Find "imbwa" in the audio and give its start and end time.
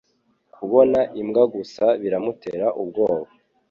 1.21-1.43